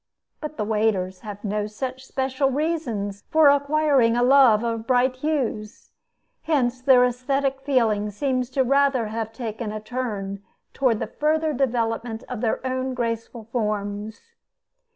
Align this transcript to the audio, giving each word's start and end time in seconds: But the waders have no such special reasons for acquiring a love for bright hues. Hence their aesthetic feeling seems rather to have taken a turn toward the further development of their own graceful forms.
But 0.39 0.57
the 0.57 0.65
waders 0.65 1.19
have 1.19 1.43
no 1.43 1.67
such 1.67 2.07
special 2.07 2.49
reasons 2.49 3.23
for 3.29 3.49
acquiring 3.49 4.17
a 4.17 4.23
love 4.23 4.61
for 4.61 4.75
bright 4.79 5.17
hues. 5.17 5.91
Hence 6.41 6.81
their 6.81 7.05
aesthetic 7.05 7.61
feeling 7.61 8.09
seems 8.09 8.57
rather 8.57 9.03
to 9.03 9.11
have 9.11 9.31
taken 9.31 9.71
a 9.71 9.79
turn 9.79 10.41
toward 10.73 10.97
the 10.97 11.05
further 11.05 11.53
development 11.53 12.23
of 12.29 12.41
their 12.41 12.65
own 12.65 12.95
graceful 12.95 13.43
forms. 13.51 14.21